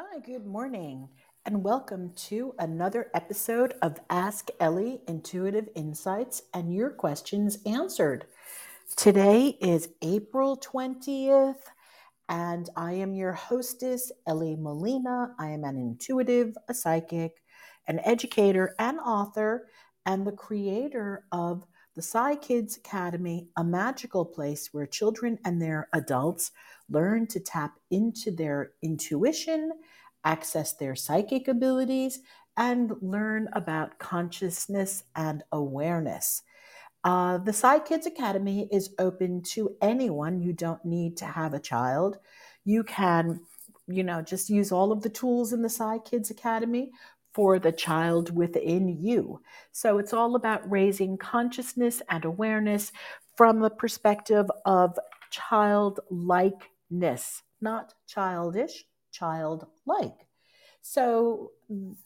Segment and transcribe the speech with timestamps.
[0.00, 1.08] Hi, good morning,
[1.44, 8.26] and welcome to another episode of Ask Ellie Intuitive Insights and Your Questions Answered.
[8.94, 11.64] Today is April 20th,
[12.28, 15.34] and I am your hostess, Ellie Molina.
[15.36, 17.42] I am an intuitive, a psychic,
[17.88, 19.66] an educator, and author,
[20.06, 21.66] and the creator of
[21.98, 26.52] the Psy Kids Academy, a magical place where children and their adults
[26.88, 29.72] learn to tap into their intuition,
[30.24, 32.20] access their psychic abilities,
[32.56, 36.42] and learn about consciousness and awareness.
[37.02, 40.40] Uh, the Psy Kids Academy is open to anyone.
[40.40, 42.18] You don't need to have a child.
[42.64, 43.40] You can,
[43.88, 46.92] you know, just use all of the tools in the Psy Kids Academy
[47.38, 49.40] for the child within you.
[49.70, 52.90] So it's all about raising consciousness and awareness
[53.36, 54.98] from the perspective of
[55.30, 60.26] childlikeness, not childish, childlike.
[60.82, 61.52] So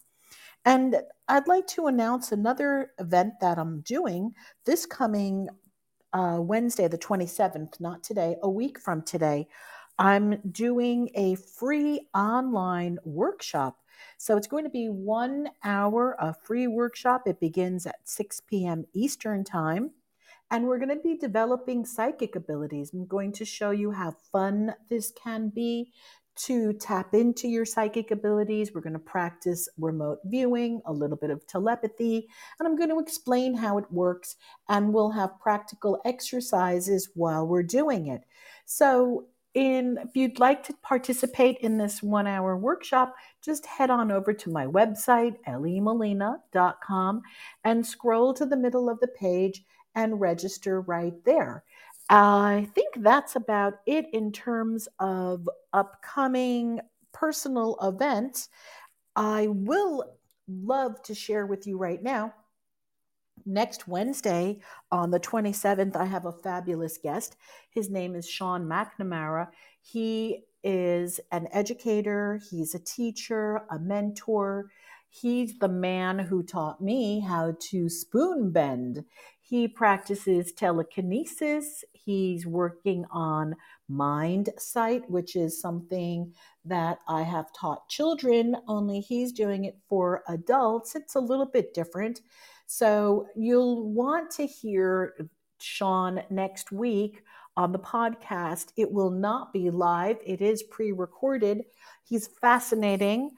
[0.65, 0.97] And
[1.29, 5.49] I'd like to announce another event that I'm doing this coming
[6.13, 9.49] uh, Wednesday, the 27th, not today, a week from today.
[9.99, 13.79] I'm doing a free online workshop.
[14.19, 17.23] So it's going to be one hour a free workshop.
[17.27, 18.85] It begins at 6 p.m.
[18.95, 19.93] Eastern Time.
[20.51, 22.93] And we're going to be developing psychic abilities.
[22.93, 25.93] I'm going to show you how fun this can be
[26.35, 28.73] to tap into your psychic abilities.
[28.75, 32.99] We're going to practice remote viewing, a little bit of telepathy, and I'm going to
[32.99, 34.37] explain how it works.
[34.69, 38.23] And we'll have practical exercises while we're doing it.
[38.65, 44.11] So, in if you'd like to participate in this one hour workshop, just head on
[44.11, 47.23] over to my website, elliemolina.com,
[47.63, 49.63] and scroll to the middle of the page
[49.95, 51.65] and register right there.
[52.15, 56.81] I think that's about it in terms of upcoming
[57.13, 58.51] personal events.
[59.17, 62.35] I will love to share with you right now.
[63.47, 67.37] Next Wednesday, on the 27th, I have a fabulous guest.
[67.71, 69.49] His name is Sean McNamara.
[69.81, 74.71] He is an educator, he's a teacher, a mentor.
[75.15, 79.05] He's the man who taught me how to spoon bend.
[79.45, 81.85] He practices telekinesis.
[81.93, 83.57] He's working on
[83.89, 86.33] mind sight, which is something
[86.65, 90.95] that I have taught children, only he's doing it for adults.
[90.95, 92.21] It's a little bit different.
[92.67, 95.17] So you'll want to hear
[95.61, 97.23] Sean next week
[97.57, 98.73] on the podcast.
[98.77, 101.65] It will not be live, it is pre recorded.
[102.05, 103.33] He's fascinating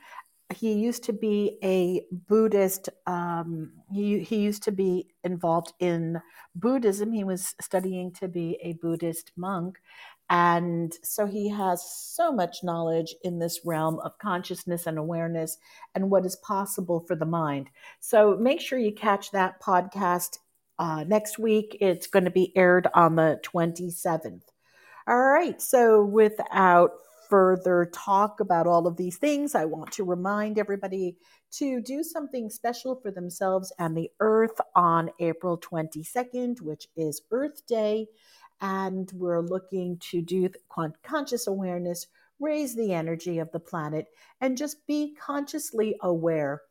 [0.52, 2.88] he used to be a Buddhist.
[3.06, 6.20] Um, he he used to be involved in
[6.54, 7.12] Buddhism.
[7.12, 9.78] He was studying to be a Buddhist monk,
[10.28, 15.56] and so he has so much knowledge in this realm of consciousness and awareness
[15.94, 17.70] and what is possible for the mind.
[18.00, 20.38] So make sure you catch that podcast
[20.78, 21.78] uh, next week.
[21.80, 24.44] It's going to be aired on the twenty seventh.
[25.06, 25.60] All right.
[25.60, 26.90] So without
[27.34, 31.16] further talk about all of these things, I want to remind everybody
[31.54, 37.66] to do something special for themselves and the earth on April 22nd, which is Earth
[37.66, 38.06] Day.
[38.60, 40.48] And we're looking to do
[41.02, 42.06] conscious awareness,
[42.38, 44.06] raise the energy of the planet,
[44.40, 46.62] and just be consciously aware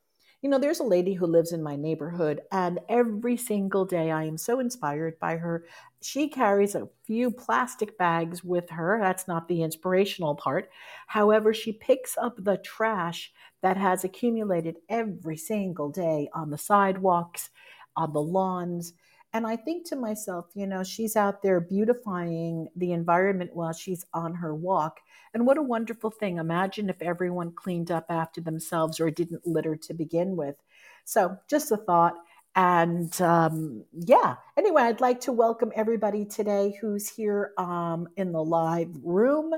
[0.44, 4.26] you know, there's a lady who lives in my neighborhood, and every single day I
[4.26, 5.64] am so inspired by her.
[6.04, 9.00] She carries a few plastic bags with her.
[9.02, 10.70] That's not the inspirational part.
[11.08, 13.32] However, she picks up the trash
[13.62, 17.50] that has accumulated every single day on the sidewalks,
[17.96, 18.94] on the lawns.
[19.36, 24.06] And I think to myself, you know, she's out there beautifying the environment while she's
[24.14, 25.00] on her walk.
[25.34, 26.38] And what a wonderful thing.
[26.38, 30.58] Imagine if everyone cleaned up after themselves or didn't litter to begin with.
[31.06, 32.16] So, just a thought.
[32.56, 38.44] And um, yeah, anyway, I'd like to welcome everybody today who's here um, in the
[38.44, 39.54] live room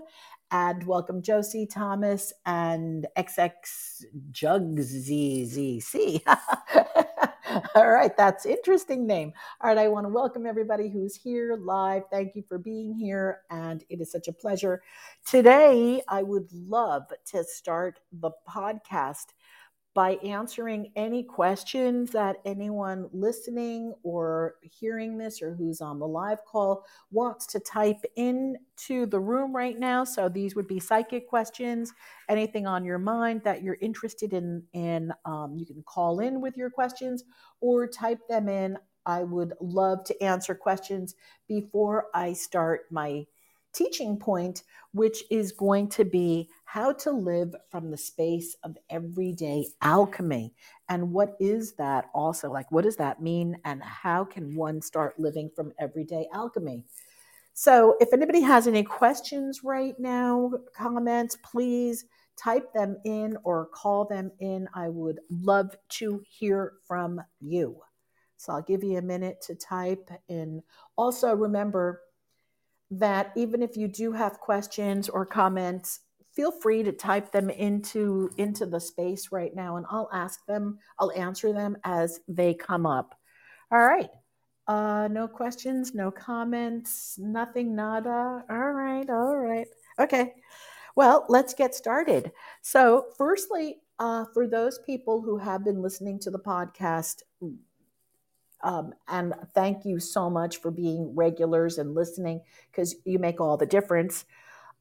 [0.51, 3.51] and welcome Josie Thomas and XX
[4.31, 6.21] Jugs ZZC.
[7.75, 9.33] All right, that's interesting name.
[9.61, 12.03] All right, I want to welcome everybody who's here live.
[12.11, 14.81] Thank you for being here, and it is such a pleasure.
[15.25, 19.27] Today, I would love to start the podcast
[19.95, 26.43] by answering any questions that anyone listening or hearing this or who's on the live
[26.43, 30.03] call wants to type into the room right now.
[30.03, 31.93] So these would be psychic questions,
[32.27, 34.63] anything on your mind that you're interested in.
[34.73, 37.23] In um, you can call in with your questions
[37.61, 38.77] or type them in.
[39.05, 41.15] I would love to answer questions
[41.47, 43.27] before I start my
[43.71, 49.65] teaching point, which is going to be how to live from the space of everyday
[49.81, 50.53] alchemy.
[50.89, 52.51] And what is that also?
[52.51, 53.57] Like, what does that mean?
[53.63, 56.85] And how can one start living from everyday alchemy?
[57.53, 64.03] So, if anybody has any questions right now, comments, please type them in or call
[64.05, 64.67] them in.
[64.73, 67.81] I would love to hear from you.
[68.35, 70.09] So, I'll give you a minute to type.
[70.27, 70.61] And
[70.97, 72.01] also remember,
[72.91, 76.01] that even if you do have questions or comments,
[76.35, 80.79] feel free to type them into into the space right now and I'll ask them,
[80.99, 83.15] I'll answer them as they come up.
[83.71, 84.09] All right.
[84.67, 88.43] Uh, no questions, no comments, nothing, nada.
[88.49, 89.67] All right, all right.
[89.99, 90.33] Okay.
[90.95, 92.31] Well, let's get started.
[92.61, 97.21] So, firstly, uh, for those people who have been listening to the podcast,
[98.63, 102.41] um, and thank you so much for being regulars and listening
[102.71, 104.25] because you make all the difference.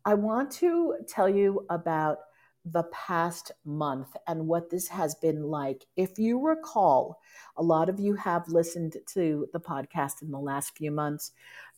[0.05, 2.19] I want to tell you about
[2.67, 5.87] the past month and what this has been like.
[5.97, 7.21] If you recall,
[7.57, 11.33] a lot of you have listened to the podcast in the last few months.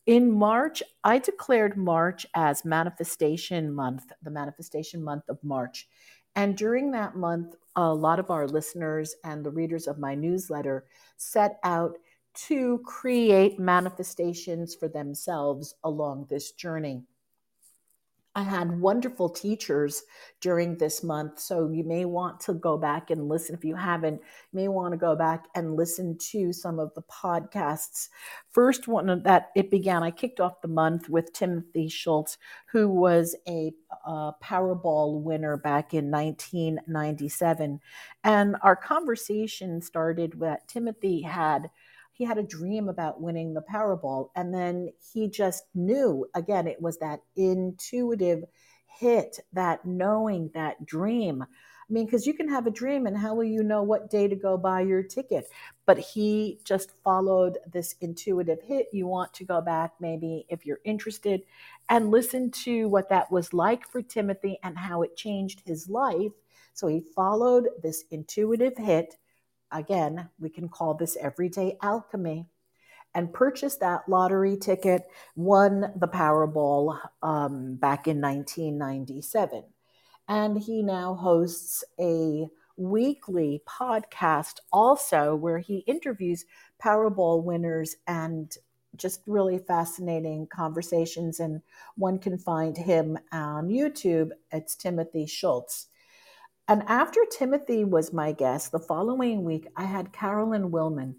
[0.07, 5.89] In March, I declared March as Manifestation Month, the Manifestation Month of March.
[6.37, 10.85] And during that month, a lot of our listeners and the readers of my newsletter
[11.17, 11.97] set out
[12.35, 17.03] to create manifestations for themselves along this journey.
[18.37, 20.03] I had wonderful teachers
[20.43, 21.41] during this month.
[21.41, 23.55] So you may want to go back and listen.
[23.55, 27.01] If you haven't, you may want to go back and listen to some of the
[27.01, 28.11] podcasts.
[28.51, 32.37] First one that it began, I kicked off the month with Timothy Schultz,
[32.71, 33.73] who was a,
[34.05, 37.81] a Powerball winner back in 1997.
[38.23, 41.71] And our conversation started with Timothy had
[42.17, 44.31] he had a dream about winning the Powerball.
[44.35, 48.45] And then he just knew again, it was that intuitive
[48.87, 51.43] hit, that knowing, that dream.
[51.43, 54.27] I mean, because you can have a dream, and how will you know what day
[54.27, 55.49] to go buy your ticket?
[55.85, 58.89] But he just followed this intuitive hit.
[58.93, 61.43] You want to go back, maybe if you're interested,
[61.89, 66.33] and listen to what that was like for Timothy and how it changed his life.
[66.73, 69.15] So he followed this intuitive hit
[69.73, 72.47] again, we can call this everyday alchemy,
[73.17, 75.03] and purchased that lottery ticket,
[75.37, 79.65] won the Powerball um, back in 1997.
[80.29, 82.47] And he now hosts a
[82.77, 86.45] weekly podcast also where he interviews
[86.83, 88.55] Powerball winners and
[88.97, 91.41] just really fascinating conversations.
[91.41, 91.63] And
[91.97, 94.31] one can find him on YouTube.
[94.53, 95.89] It's Timothy Schultz.
[96.69, 101.15] And after Timothy was my guest, the following week, I had Carolyn Wilman.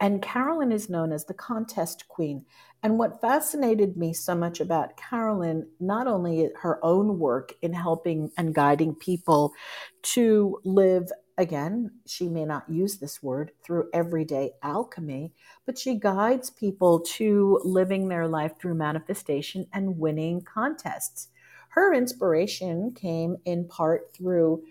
[0.00, 2.44] And Carolyn is known as the contest queen.
[2.82, 8.32] And what fascinated me so much about Carolyn, not only her own work in helping
[8.36, 9.52] and guiding people
[10.02, 15.32] to live, again, she may not use this word, through everyday alchemy,
[15.66, 21.28] but she guides people to living their life through manifestation and winning contests.
[21.68, 24.64] Her inspiration came in part through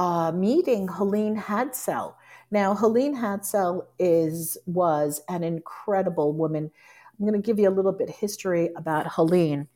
[0.00, 2.14] uh, meeting Helene Hadsell.
[2.50, 6.70] Now, Helene Hadsell is was an incredible woman.
[7.18, 9.68] I'm going to give you a little bit history about Helene.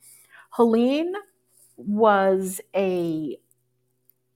[0.49, 1.13] Helene
[1.77, 3.37] was a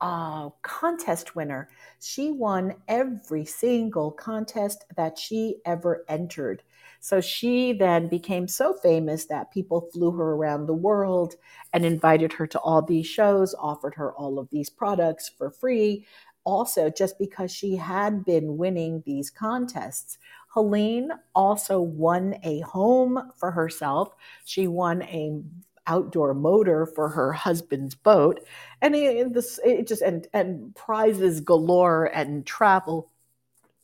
[0.03, 1.71] uh, contest winner.
[2.01, 6.63] She won every single contest that she ever entered.
[7.01, 11.35] So she then became so famous that people flew her around the world
[11.73, 16.07] and invited her to all these shows, offered her all of these products for free.
[16.45, 20.19] Also, just because she had been winning these contests.
[20.55, 24.15] Helene also won a home for herself.
[24.45, 25.43] She won a
[25.89, 28.41] outdoor motor for her husband's boat
[28.83, 33.11] and it, it just and and prizes galore and travel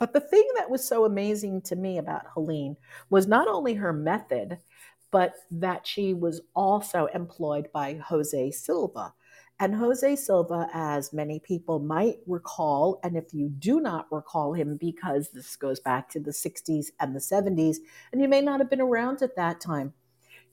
[0.04, 2.76] but the thing that was so amazing to me about Helene
[3.08, 4.58] was not only her method,
[5.11, 9.14] but that she was also employed by Jose Silva.
[9.61, 14.76] And Jose Silva, as many people might recall, and if you do not recall him
[14.76, 17.76] because this goes back to the 60s and the 70s,
[18.12, 19.94] and you may not have been around at that time,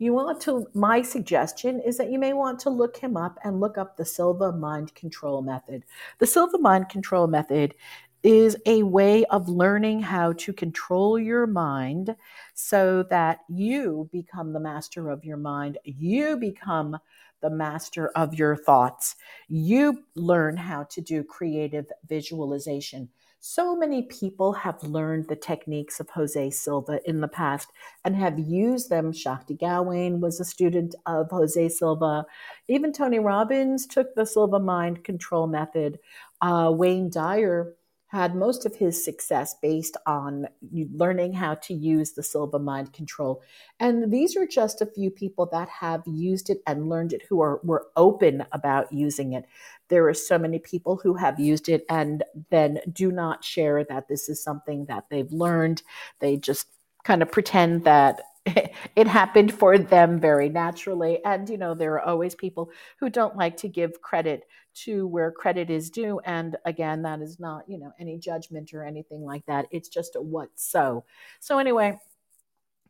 [0.01, 3.59] you want to, my suggestion is that you may want to look him up and
[3.59, 5.83] look up the Silva Mind Control Method.
[6.17, 7.75] The Silva Mind Control Method
[8.23, 12.15] is a way of learning how to control your mind
[12.53, 15.77] so that you become the master of your mind.
[15.83, 16.97] You become
[17.41, 19.15] the master of your thoughts.
[19.47, 23.09] You learn how to do creative visualization.
[23.43, 27.69] So many people have learned the techniques of Jose Silva in the past
[28.05, 29.11] and have used them.
[29.11, 32.23] Shakti Gawain was a student of Jose Silva.
[32.67, 35.97] Even Tony Robbins took the Silva mind control method.
[36.39, 37.73] Uh, Wayne Dyer
[38.11, 40.45] had most of his success based on
[40.93, 43.41] learning how to use the Silva mind control.
[43.79, 47.39] And these are just a few people that have used it and learned it who
[47.39, 49.45] are were open about using it.
[49.87, 54.09] There are so many people who have used it and then do not share that
[54.09, 55.81] this is something that they've learned.
[56.19, 56.67] They just
[57.05, 61.23] kind of pretend that it happened for them very naturally.
[61.23, 65.31] And, you know, there are always people who don't like to give credit to where
[65.31, 66.19] credit is due.
[66.25, 69.67] And again, that is not, you know, any judgment or anything like that.
[69.71, 71.05] It's just a what so.
[71.39, 71.99] So, anyway,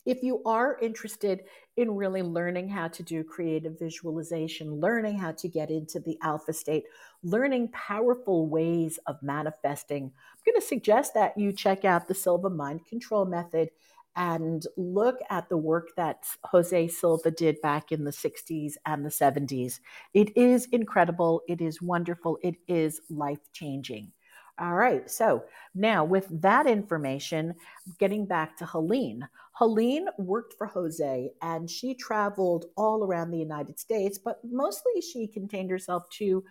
[0.05, 1.43] if you are interested
[1.77, 6.53] in really learning how to do creative visualization, learning how to get into the alpha
[6.53, 6.85] state,
[7.23, 12.49] learning powerful ways of manifesting, I'm going to suggest that you check out the Silva
[12.49, 13.69] Mind Control Method
[14.15, 19.09] and look at the work that Jose Silva did back in the 60s and the
[19.09, 19.79] 70s.
[20.13, 21.41] It is incredible.
[21.47, 22.37] It is wonderful.
[22.41, 24.11] It is life changing.
[24.59, 27.55] All right, so now with that information,
[27.99, 29.27] getting back to Helene.
[29.53, 35.25] Helene worked for Jose and she traveled all around the United States, but mostly she
[35.25, 36.43] contained herself to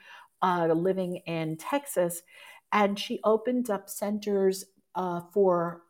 [0.43, 2.23] uh, living in Texas.
[2.73, 4.65] And she opened up centers
[4.95, 5.83] uh, for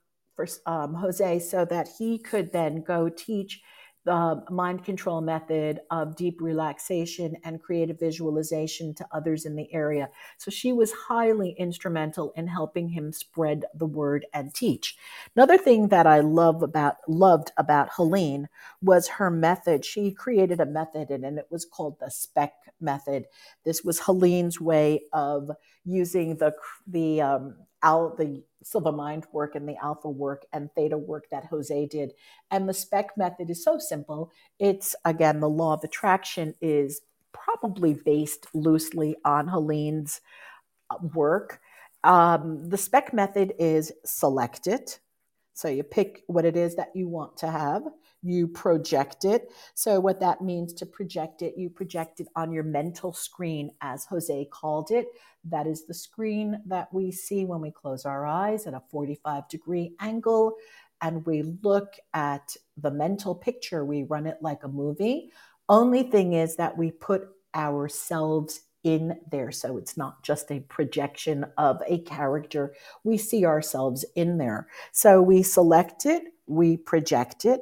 [0.47, 3.63] for um, Jose so that he could then go teach
[4.07, 10.09] the mind control method of deep relaxation and creative visualization to others in the area.
[10.39, 14.97] So she was highly instrumental in helping him spread the word and teach.
[15.37, 18.49] Another thing that I love about loved about Helene
[18.81, 19.85] was her method.
[19.85, 23.27] She created a method and, and it was called the SPEC method.
[23.65, 25.51] This was Helene's way of
[25.85, 26.55] using the
[26.87, 31.47] the um, al- the Silva Mind work and the Alpha work and Theta work that
[31.47, 32.13] Jose did.
[32.51, 34.31] And the spec method is so simple.
[34.59, 37.03] It's again, the law of attraction is
[37.33, 40.21] probably based loosely on Helene's
[40.91, 41.61] uh, work.
[42.03, 45.01] Um, the spec method is select it.
[45.61, 47.83] So you pick what it is that you want to have
[48.23, 49.51] you project it.
[49.75, 54.05] So, what that means to project it, you project it on your mental screen, as
[54.05, 55.07] Jose called it.
[55.45, 59.49] That is the screen that we see when we close our eyes at a 45
[59.49, 60.55] degree angle
[61.03, 63.87] and we look at the mental picture.
[63.87, 65.33] We run it like a movie.
[65.69, 69.51] Only thing is that we put ourselves in there.
[69.51, 72.75] So it's not just a projection of a character.
[73.05, 74.69] We see ourselves in there.
[74.93, 77.61] So we select it, we project it,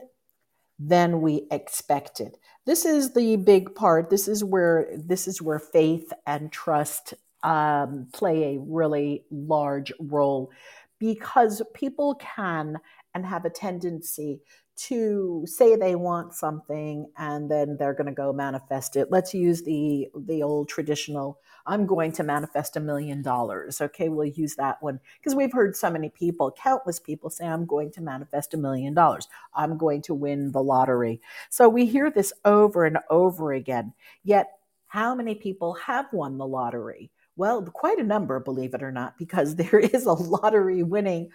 [0.79, 2.39] then we expect it.
[2.65, 4.11] This is the big part.
[4.11, 10.51] This is where this is where faith and trust um, play a really large role
[10.99, 12.79] because people can
[13.15, 14.41] and have a tendency
[14.78, 19.08] to say they want something and then they're going to go manifest it.
[19.11, 23.80] Let's use the the old traditional I'm going to manifest a million dollars.
[23.80, 27.66] Okay, we'll use that one because we've heard so many people, countless people say I'm
[27.66, 29.28] going to manifest a million dollars.
[29.54, 31.20] I'm going to win the lottery.
[31.50, 33.92] So we hear this over and over again.
[34.25, 34.49] Yet
[34.87, 37.11] how many people have won the lottery?
[37.37, 41.30] Well, quite a number, believe it or not, because there is a lottery winning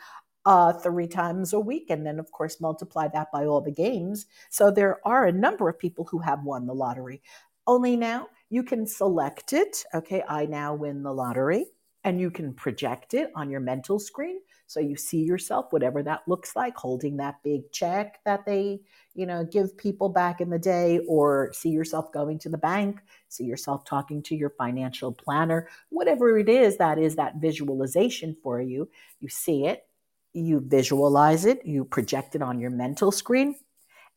[0.46, 1.90] uh, three times a week.
[1.90, 4.26] And then, of course, multiply that by all the games.
[4.50, 7.22] So there are a number of people who have won the lottery.
[7.66, 9.84] Only now you can select it.
[9.94, 11.68] Okay, I now win the lottery.
[12.06, 14.42] And you can project it on your mental screen.
[14.68, 18.82] So you see yourself, whatever that looks like, holding that big check that they,
[19.14, 23.00] you know, give people back in the day, or see yourself going to the bank,
[23.30, 28.62] see yourself talking to your financial planner, whatever it is that is that visualization for
[28.62, 28.90] you.
[29.22, 29.86] You see it,
[30.34, 33.56] you visualize it, you project it on your mental screen.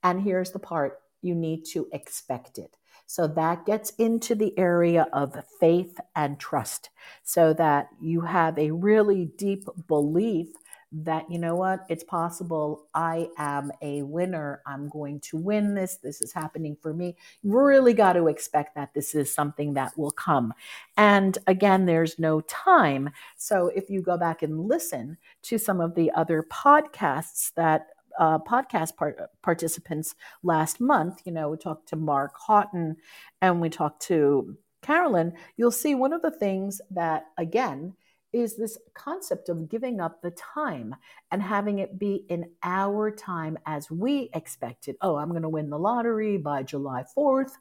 [0.02, 2.76] And here's the part you need to expect it.
[3.06, 6.90] So that gets into the area of faith and trust
[7.22, 10.48] so that you have a really deep belief
[10.92, 12.86] that, you know what, it's possible.
[12.94, 14.62] I am a winner.
[14.66, 15.96] I'm going to win this.
[15.96, 17.16] This is happening for me.
[17.42, 20.54] You really got to expect that this is something that will come.
[20.96, 23.10] And again, there's no time.
[23.36, 27.88] So if you go back and listen to some of the other podcasts that
[28.18, 32.96] uh, podcast part- participants last month, you know, we talked to Mark Houghton
[33.42, 37.94] and we talked to Carolyn, you'll see one of the things that, again,
[38.36, 40.94] is this concept of giving up the time
[41.30, 44.96] and having it be in our time as we expected.
[45.00, 47.52] Oh, I'm going to win the lottery by July 4th.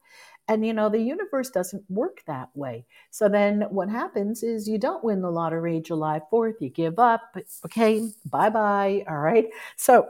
[0.47, 2.85] And you know, the universe doesn't work that way.
[3.09, 7.35] So then what happens is you don't win the lottery July 4th, you give up.
[7.65, 9.05] Okay, bye bye.
[9.07, 9.47] All right.
[9.77, 10.09] So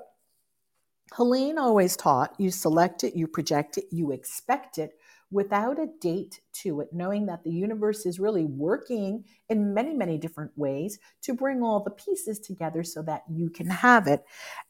[1.14, 4.98] Helene always taught you select it, you project it, you expect it
[5.36, 10.18] without a date to it, knowing that the universe is really working in many, many
[10.18, 14.24] different ways to bring all the pieces together so that you can have it.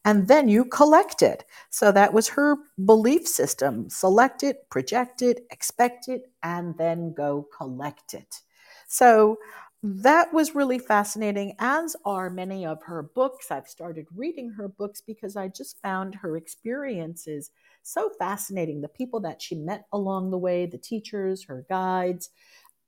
[0.04, 1.44] And then you collect it.
[1.70, 7.46] So that was her belief system select it, project it, expect it, and then go
[7.56, 8.40] collect it.
[8.88, 9.38] So
[9.88, 13.50] that was really fascinating, as are many of her books.
[13.50, 17.50] I've started reading her books because I just found her experiences
[17.82, 18.80] so fascinating.
[18.80, 22.30] The people that she met along the way, the teachers, her guides,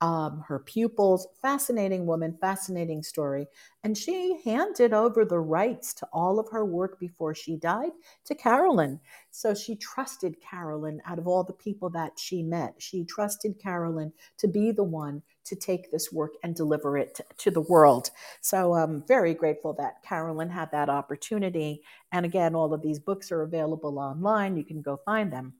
[0.01, 1.27] um, her pupils.
[1.41, 3.47] Fascinating woman, fascinating story.
[3.83, 7.91] And she handed over the rights to all of her work before she died
[8.25, 8.99] to Carolyn.
[9.31, 12.75] So she trusted Carolyn out of all the people that she met.
[12.77, 17.51] She trusted Carolyn to be the one to take this work and deliver it to
[17.51, 18.11] the world.
[18.41, 21.81] So I'm very grateful that Carolyn had that opportunity.
[22.11, 24.55] And again, all of these books are available online.
[24.55, 25.53] You can go find them.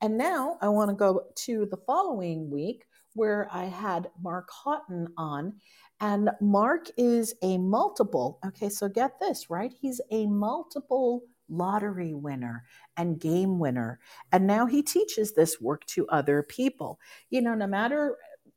[0.00, 5.08] And now I want to go to the following week where I had Mark Houghton
[5.16, 5.54] on.
[6.00, 9.72] And Mark is a multiple, okay, so get this, right?
[9.80, 12.64] He's a multiple lottery winner
[12.96, 14.00] and game winner.
[14.32, 16.98] And now he teaches this work to other people.
[17.30, 18.16] You know, no matter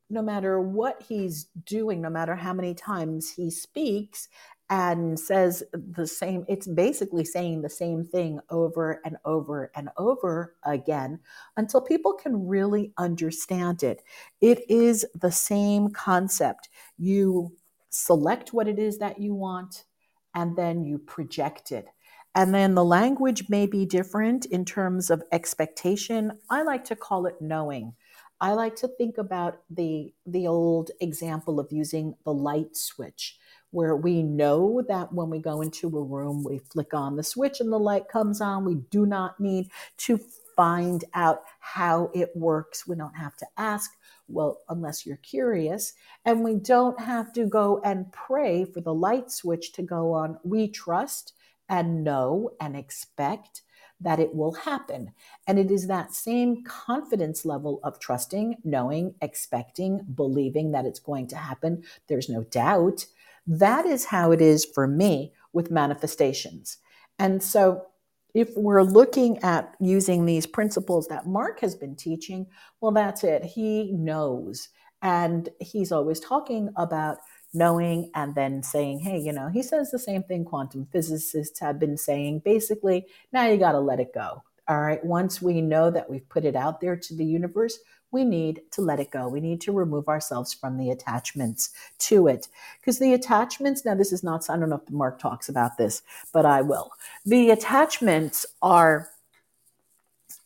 [0.09, 4.27] no matter what he's doing, no matter how many times he speaks
[4.69, 10.55] and says the same, it's basically saying the same thing over and over and over
[10.63, 11.19] again
[11.57, 14.01] until people can really understand it.
[14.41, 16.69] It is the same concept.
[16.97, 17.51] You
[17.89, 19.85] select what it is that you want
[20.33, 21.85] and then you project it.
[22.33, 26.37] And then the language may be different in terms of expectation.
[26.49, 27.93] I like to call it knowing.
[28.41, 33.37] I like to think about the the old example of using the light switch
[33.75, 37.59] where we know that when we go into a room, we flick on the switch
[37.59, 38.63] and the light comes on.
[38.63, 40.17] We do not need to
[40.55, 42.87] find out how it works.
[42.87, 43.91] We don't have to ask,
[44.29, 45.93] well, unless you're curious.
[46.23, 50.39] And we don't have to go and pray for the light switch to go on.
[50.45, 51.33] We trust
[51.67, 53.61] and know and expect
[53.99, 55.11] that it will happen.
[55.47, 61.27] And it is that same confidence level of trusting, knowing, expecting, believing that it's going
[61.27, 61.83] to happen.
[62.07, 63.05] There's no doubt
[63.47, 66.77] that is how it is for me with manifestations.
[67.19, 67.85] And so,
[68.33, 72.45] if we're looking at using these principles that Mark has been teaching,
[72.81, 73.45] well, that's it.
[73.45, 74.67] He knows.
[75.01, 77.19] And he's always talking about
[77.53, 81.79] knowing and then saying, hey, you know, he says the same thing quantum physicists have
[81.79, 82.41] been saying.
[82.43, 84.43] Basically, now you got to let it go.
[84.67, 85.03] All right.
[85.05, 87.79] Once we know that we've put it out there to the universe,
[88.15, 89.27] we need to let it go.
[89.27, 92.47] We need to remove ourselves from the attachments to it.
[92.79, 96.01] Because the attachments, now this is not, I don't know if Mark talks about this,
[96.31, 96.91] but I will.
[97.25, 99.09] The attachments are,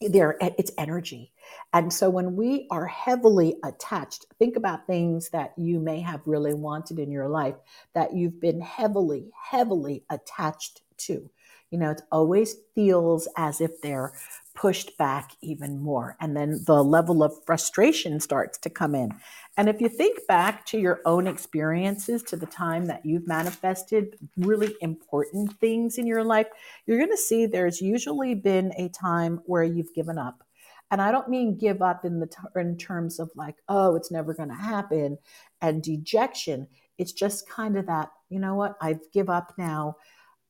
[0.02, 1.32] they're, it's energy.
[1.72, 6.56] And so when we are heavily attached, think about things that you may have really
[6.56, 7.56] wanted in your life
[7.94, 11.30] that you've been heavily, heavily attached to.
[11.70, 14.14] You know, it always feels as if they're
[14.60, 16.18] pushed back even more.
[16.20, 19.14] And then the level of frustration starts to come in.
[19.56, 24.18] And if you think back to your own experiences, to the time that you've manifested
[24.36, 26.48] really important things in your life,
[26.86, 30.44] you're going to see there's usually been a time where you've given up.
[30.92, 34.12] And I don't mean give up in the t- in terms of like, oh, it's
[34.12, 35.20] never going to happen
[35.62, 36.68] and dejection.
[36.98, 39.96] It's just kind of that, you know what, I've give up now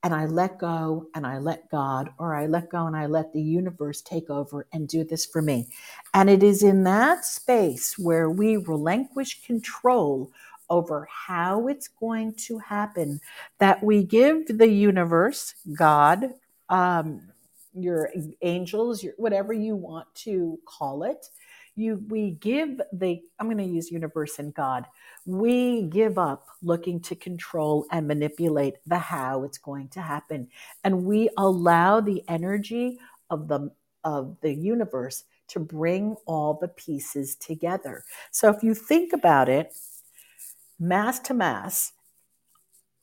[0.03, 3.33] and I let go and I let God, or I let go and I let
[3.33, 5.67] the universe take over and do this for me.
[6.13, 10.31] And it is in that space where we relinquish control
[10.69, 13.19] over how it's going to happen
[13.59, 16.33] that we give the universe, God,
[16.69, 17.21] um,
[17.73, 18.09] your
[18.41, 21.27] angels, your, whatever you want to call it,
[21.79, 24.85] you we give the i'm going to use universe and god
[25.25, 30.47] we give up looking to control and manipulate the how it's going to happen
[30.83, 33.71] and we allow the energy of the
[34.03, 39.73] of the universe to bring all the pieces together so if you think about it
[40.79, 41.93] mass to mass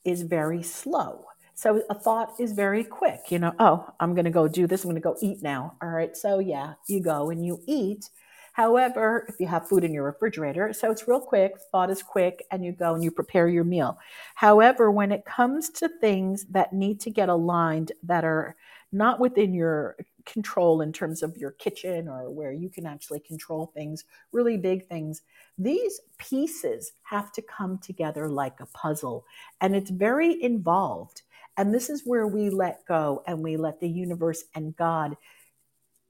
[0.03, 4.31] is very slow So a thought is very quick, you know, oh, I'm going to
[4.31, 4.83] go do this.
[4.83, 5.75] I'm going to go eat now.
[5.81, 6.15] All right.
[6.15, 8.09] So yeah, you go and you eat.
[8.57, 12.43] However, if you have food in your refrigerator, so it's real quick, thought is quick,
[12.49, 13.99] and you go and you prepare your meal.
[14.33, 18.55] However, when it comes to things that need to get aligned that are
[18.91, 23.71] not within your control in terms of your kitchen or where you can actually control
[23.75, 25.21] things, really big things,
[25.59, 29.23] these pieces have to come together like a puzzle.
[29.61, 31.21] And it's very involved.
[31.57, 35.15] And this is where we let go and we let the universe and God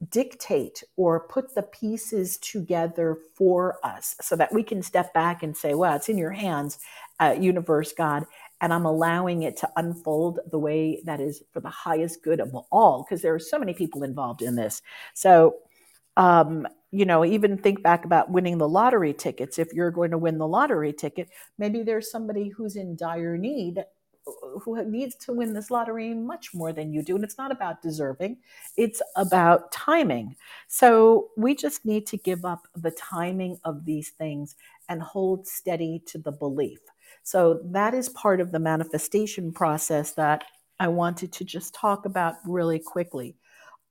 [0.09, 5.57] dictate or put the pieces together for us so that we can step back and
[5.57, 6.79] say, well, it's in your hands,
[7.19, 8.25] uh, universe, God,
[8.61, 12.55] and I'm allowing it to unfold the way that is for the highest good of
[12.71, 14.81] all, because there are so many people involved in this.
[15.13, 15.55] So,
[16.15, 19.59] um, you know, even think back about winning the lottery tickets.
[19.59, 23.83] If you're going to win the lottery ticket, maybe there's somebody who's in dire need
[24.63, 27.15] who needs to win this lottery much more than you do.
[27.15, 28.37] And it's not about deserving,
[28.75, 30.35] it's about timing.
[30.67, 34.55] So we just need to give up the timing of these things
[34.89, 36.79] and hold steady to the belief.
[37.23, 40.45] So that is part of the manifestation process that
[40.79, 43.35] I wanted to just talk about really quickly.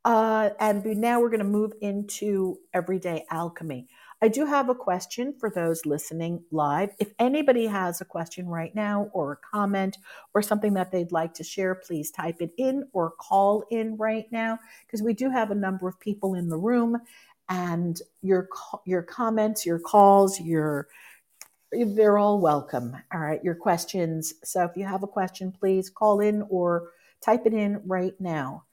[0.05, 3.89] Uh, and now we're going to move into everyday alchemy.
[4.27, 6.91] I do have a question for those listening live.
[6.99, 9.99] If anybody has a question right now or a comment
[10.35, 14.27] or something that they'd like to share, please type it in or call in right
[14.33, 16.99] now because we do have a number of people in the room
[17.51, 18.49] and your
[18.85, 20.89] your comments, your calls, your
[21.71, 22.97] they're all welcome.
[23.15, 24.35] All right, your questions.
[24.43, 28.65] So if you have a question, please call in or type it in right now.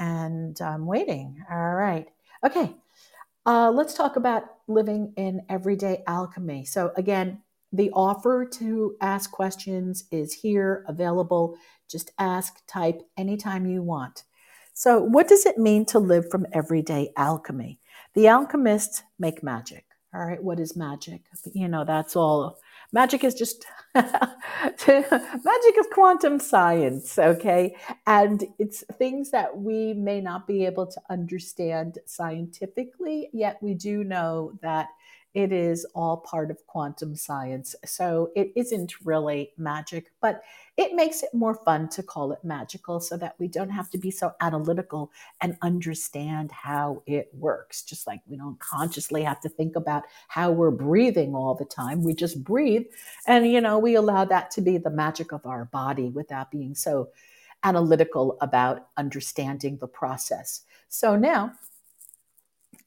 [0.00, 1.44] And I'm waiting.
[1.48, 2.08] All right.
[2.44, 2.74] Okay.
[3.48, 6.66] Uh, let's talk about living in everyday alchemy.
[6.66, 7.40] So, again,
[7.72, 11.56] the offer to ask questions is here, available.
[11.90, 14.24] Just ask, type anytime you want.
[14.74, 17.80] So, what does it mean to live from everyday alchemy?
[18.12, 19.86] The alchemists make magic.
[20.12, 21.22] All right, what is magic?
[21.54, 22.58] You know, that's all
[22.92, 24.14] Magic is just magic
[24.86, 27.76] is quantum science, okay?
[28.06, 34.04] And it's things that we may not be able to understand scientifically, yet we do
[34.04, 34.88] know that
[35.34, 37.74] it is all part of quantum science.
[37.84, 40.42] So it isn't really magic, but
[40.76, 43.98] it makes it more fun to call it magical so that we don't have to
[43.98, 45.10] be so analytical
[45.40, 47.82] and understand how it works.
[47.82, 52.02] Just like we don't consciously have to think about how we're breathing all the time.
[52.02, 52.86] We just breathe
[53.26, 56.74] and, you know, we allow that to be the magic of our body without being
[56.74, 57.10] so
[57.64, 60.62] analytical about understanding the process.
[60.88, 61.52] So now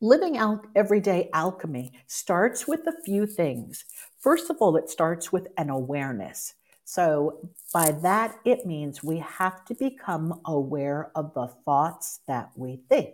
[0.03, 0.35] Living
[0.75, 3.85] everyday alchemy starts with a few things.
[4.19, 6.55] First of all, it starts with an awareness.
[6.85, 12.81] So, by that, it means we have to become aware of the thoughts that we
[12.89, 13.13] think.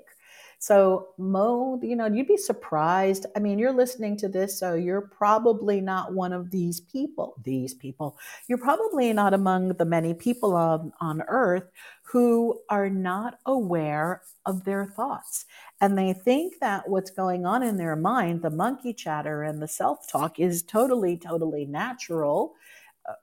[0.59, 3.27] So, Mo, you know, you'd be surprised.
[3.35, 7.35] I mean, you're listening to this, so you're probably not one of these people.
[7.43, 8.17] These people.
[8.47, 11.65] You're probably not among the many people on, on earth
[12.01, 15.45] who are not aware of their thoughts.
[15.79, 19.67] And they think that what's going on in their mind, the monkey chatter and the
[19.67, 22.55] self talk, is totally, totally natural
[23.07, 23.13] uh,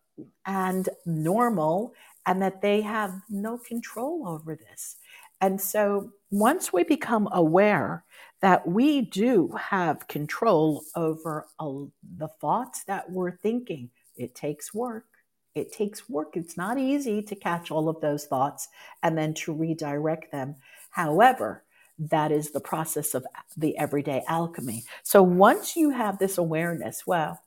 [0.46, 1.94] and normal,
[2.26, 4.96] and that they have no control over this.
[5.40, 8.04] And so once we become aware
[8.40, 15.06] that we do have control over the thoughts that we're thinking, it takes work.
[15.54, 16.36] It takes work.
[16.36, 18.68] It's not easy to catch all of those thoughts
[19.02, 20.56] and then to redirect them.
[20.90, 21.62] However,
[21.98, 23.24] that is the process of
[23.56, 24.84] the everyday alchemy.
[25.04, 27.40] So once you have this awareness, well,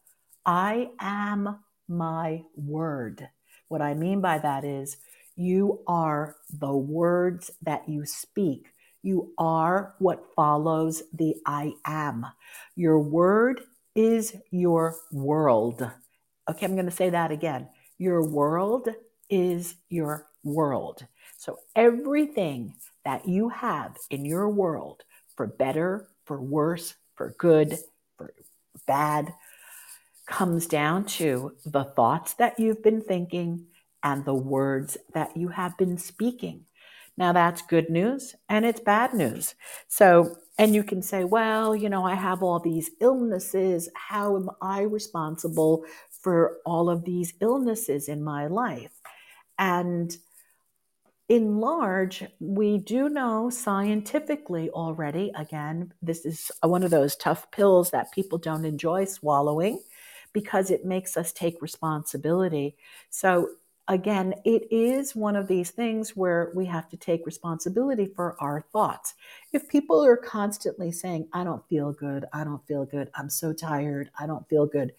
[0.46, 3.28] I am my word.
[3.68, 4.98] What I mean by that is
[5.38, 8.68] you are the words that you speak.
[9.04, 12.26] You are what follows the I am.
[12.76, 13.62] Your word
[13.96, 15.90] is your world.
[16.50, 17.70] Okay, I'm going to say that again.
[17.98, 18.90] Your world
[19.30, 21.06] is your world.
[21.38, 22.74] So everything
[23.06, 25.04] that you have in your world,
[25.36, 27.78] for better, for worse, for good,
[28.18, 28.34] for
[28.88, 29.34] bad,
[30.28, 33.68] comes down to the thoughts that you've been thinking,
[34.04, 36.66] and the words that you have been speaking.
[37.18, 39.56] Now, that's good news and it's bad news.
[39.88, 43.90] So, and you can say, well, you know, I have all these illnesses.
[43.96, 49.02] How am I responsible for all of these illnesses in my life?
[49.58, 50.16] And
[51.30, 57.92] in large, we do know scientifically already, again, this is one of those tough pills
[57.92, 59.82] that people don't enjoy swallowing
[60.32, 62.78] because it makes us take responsibility.
[63.10, 63.50] So,
[63.88, 68.62] again, it is one of these things where we have to take responsibility for our
[68.74, 69.14] thoughts.
[69.54, 73.54] If people are constantly saying, I don't feel good, I don't feel good, I'm so
[73.54, 74.94] tired, I don't feel good,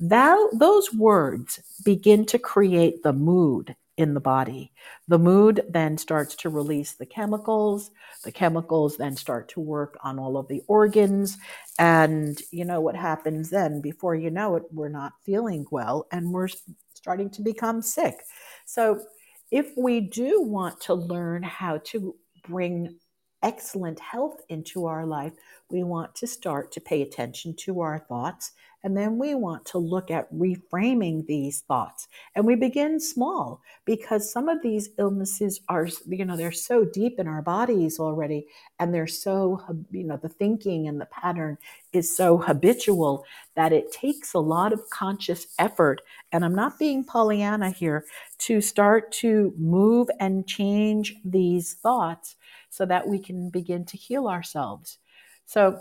[0.00, 4.72] that, those words begin to create the mood in the body.
[5.08, 7.90] The mood then starts to release the chemicals.
[8.24, 11.36] The chemicals then start to work on all of the organs.
[11.78, 13.80] And you know what happens then?
[13.80, 16.48] Before you know it, we're not feeling well and we're
[16.94, 18.24] starting to become sick.
[18.66, 19.02] So,
[19.50, 22.16] if we do want to learn how to
[22.48, 22.96] bring
[23.44, 25.34] excellent health into our life,
[25.70, 28.52] we want to start to pay attention to our thoughts.
[28.82, 32.06] And then we want to look at reframing these thoughts.
[32.34, 37.18] And we begin small because some of these illnesses are, you know, they're so deep
[37.18, 38.46] in our bodies already.
[38.78, 39.58] And they're so,
[39.90, 41.56] you know, the thinking and the pattern
[41.94, 43.24] is so habitual
[43.56, 46.02] that it takes a lot of conscious effort.
[46.30, 48.04] And I'm not being Pollyanna here
[48.40, 52.36] to start to move and change these thoughts
[52.74, 54.98] so that we can begin to heal ourselves.
[55.46, 55.78] So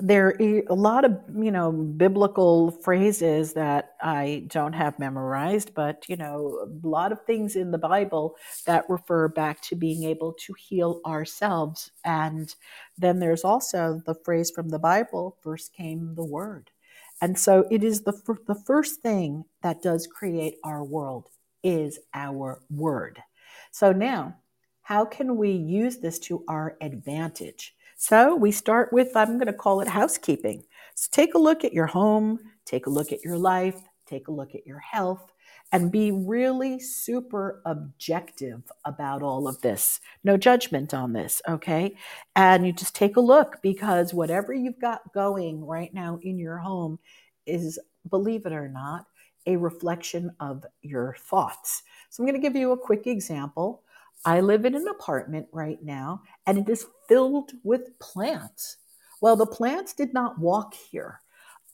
[0.00, 6.08] there are a lot of you know biblical phrases that I don't have memorized, but
[6.08, 10.32] you know a lot of things in the Bible that refer back to being able
[10.46, 11.90] to heal ourselves.
[12.04, 12.54] And
[12.96, 16.70] then there's also the phrase from the Bible: "First came the Word,"
[17.20, 18.14] and so it is the
[18.46, 21.28] the first thing that does create our world
[21.62, 23.22] is our word.
[23.72, 24.36] So now
[24.82, 27.74] how can we use this to our advantage?
[27.96, 30.64] So we start with, I'm going to call it housekeeping.
[30.94, 34.32] So take a look at your home, take a look at your life, take a
[34.32, 35.32] look at your health,
[35.70, 40.00] and be really super objective about all of this.
[40.24, 41.96] No judgment on this, okay?
[42.36, 46.58] And you just take a look because whatever you've got going right now in your
[46.58, 46.98] home
[47.46, 47.78] is,
[48.10, 49.06] believe it or not,
[49.46, 51.82] a reflection of your thoughts.
[52.10, 53.82] So I'm going to give you a quick example.
[54.24, 58.76] I live in an apartment right now and it is filled with plants.
[59.20, 61.20] Well, the plants did not walk here.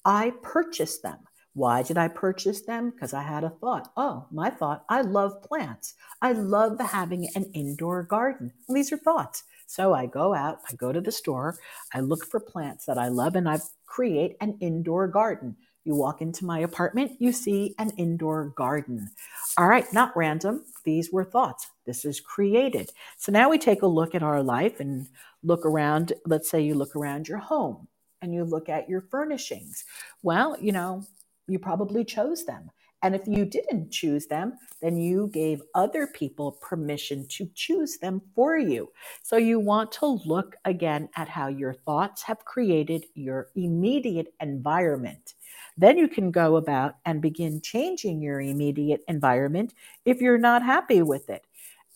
[0.04, 1.18] I purchased them.
[1.54, 2.90] Why did I purchase them?
[2.90, 3.90] Because I had a thought.
[3.96, 5.94] Oh, my thought, I love plants.
[6.22, 8.52] I love having an indoor garden.
[8.66, 9.42] Well, these are thoughts.
[9.66, 11.58] So I go out, I go to the store,
[11.92, 15.56] I look for plants that I love, and I create an indoor garden.
[15.84, 19.10] You walk into my apartment, you see an indoor garden.
[19.58, 20.64] All right, not random.
[20.84, 21.66] These were thoughts.
[21.88, 22.92] This is created.
[23.16, 25.08] So now we take a look at our life and
[25.42, 26.12] look around.
[26.26, 27.88] Let's say you look around your home
[28.20, 29.86] and you look at your furnishings.
[30.22, 31.04] Well, you know,
[31.46, 32.70] you probably chose them.
[33.02, 38.20] And if you didn't choose them, then you gave other people permission to choose them
[38.34, 38.90] for you.
[39.22, 45.34] So you want to look again at how your thoughts have created your immediate environment.
[45.76, 49.74] Then you can go about and begin changing your immediate environment
[50.04, 51.46] if you're not happy with it.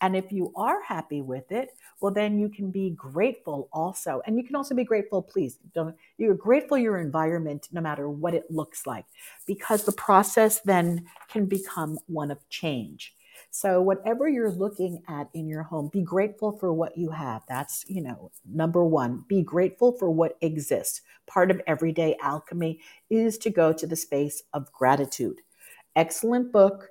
[0.02, 4.20] And if you are happy with it, well, then you can be grateful also.
[4.26, 8.34] And you can also be grateful, please, don't, you're grateful your environment no matter what
[8.34, 9.06] it looks like,
[9.46, 13.14] because the process then can become one of change.
[13.50, 17.42] So whatever you're looking at in your home, be grateful for what you have.
[17.48, 19.24] That's, you know, number 1.
[19.28, 21.02] Be grateful for what exists.
[21.26, 25.42] Part of everyday alchemy is to go to the space of gratitude.
[25.94, 26.88] Excellent book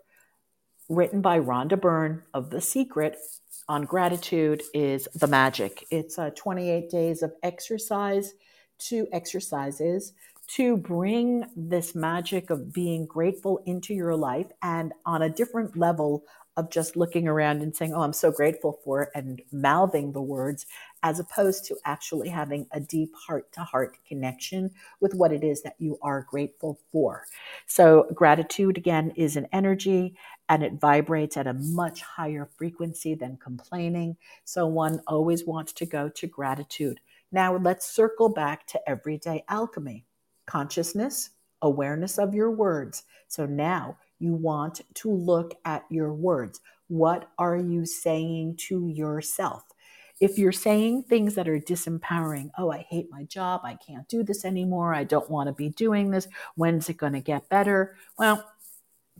[0.91, 3.17] written by Rhonda Byrne of The Secret
[3.69, 5.85] on gratitude is The Magic.
[5.89, 8.33] It's uh, 28 days of exercise,
[8.77, 10.11] two exercises
[10.47, 16.25] to bring this magic of being grateful into your life and on a different level
[16.57, 20.65] of just looking around and saying, Oh, I'm so grateful for and mouthing the words,
[21.03, 25.61] as opposed to actually having a deep heart to heart connection with what it is
[25.63, 27.25] that you are grateful for.
[27.65, 30.15] So, gratitude again is an energy
[30.51, 34.17] and it vibrates at a much higher frequency than complaining.
[34.43, 36.99] So, one always wants to go to gratitude.
[37.31, 40.03] Now, let's circle back to everyday alchemy
[40.45, 41.29] consciousness,
[41.61, 43.03] awareness of your words.
[43.29, 46.59] So, now you want to look at your words.
[46.89, 49.63] What are you saying to yourself?
[50.19, 54.21] If you're saying things that are disempowering, oh, I hate my job, I can't do
[54.21, 57.95] this anymore, I don't want to be doing this, when's it going to get better?
[58.19, 58.45] Well,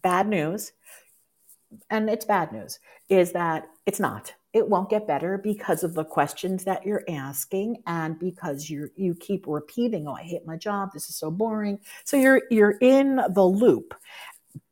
[0.02, 0.74] bad news,
[1.90, 2.80] and it's bad news,
[3.10, 4.34] is that it's not.
[4.54, 9.16] It won't get better because of the questions that you're asking and because you you
[9.16, 11.80] keep repeating, oh, I hate my job, this is so boring.
[12.04, 13.94] So you're you're in the loop.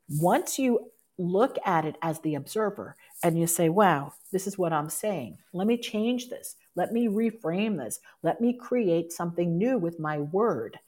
[0.10, 4.74] Once you look at it as the observer and you say, wow, this is what
[4.74, 5.38] I'm saying.
[5.54, 6.56] Let me change this.
[6.76, 8.00] Let me reframe this.
[8.24, 10.80] Let me create something new with my word.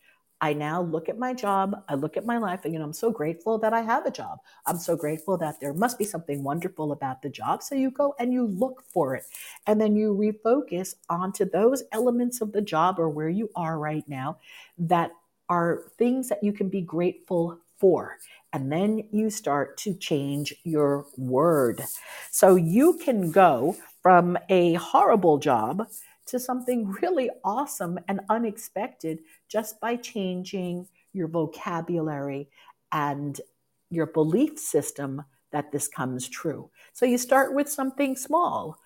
[0.41, 2.93] I now look at my job, I look at my life, and you know, I'm
[2.93, 4.39] so grateful that I have a job.
[4.65, 7.61] I'm so grateful that there must be something wonderful about the job.
[7.61, 9.25] So you go and you look for it.
[9.67, 14.07] And then you refocus onto those elements of the job or where you are right
[14.07, 14.37] now
[14.79, 15.11] that
[15.47, 18.17] are things that you can be grateful for.
[18.53, 21.83] And then you start to change your word.
[22.31, 25.87] So you can go from a horrible job
[26.27, 32.49] to something really awesome and unexpected just by changing your vocabulary
[32.91, 33.41] and
[33.89, 36.69] your belief system that this comes true.
[36.93, 38.79] So you start with something small.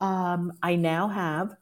[0.00, 1.56] Um, I now have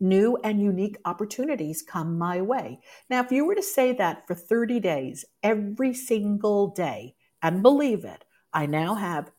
[0.00, 2.80] new and unique opportunities come my way.
[3.08, 8.04] Now, if you were to say that for 30 days, every single day, and believe
[8.04, 9.30] it, I now have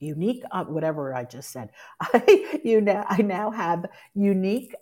[0.00, 1.70] unique uh, whatever I just said.
[2.00, 4.74] I you now I now have unique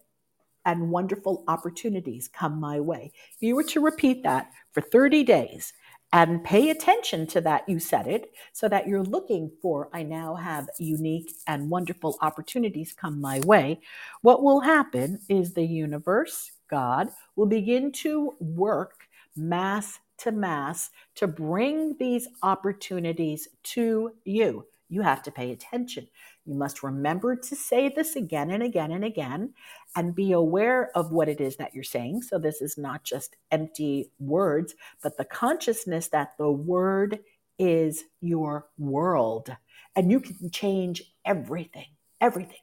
[0.67, 3.13] and wonderful opportunities come my way.
[3.37, 5.73] If you were to repeat that for 30 days
[6.13, 10.35] and pay attention to that, you said it, so that you're looking for, I now
[10.35, 13.81] have unique and wonderful opportunities come my way.
[14.23, 21.27] What will happen is the universe, God, will begin to work mass to mass to
[21.29, 26.09] bring these opportunities to you you have to pay attention.
[26.45, 29.55] You must remember to say this again and again and again
[29.95, 32.23] and be aware of what it is that you're saying.
[32.23, 37.21] So, this is not just empty words, but the consciousness that the word
[37.59, 39.51] is your world
[39.95, 41.87] and you can change everything,
[42.21, 42.59] everything.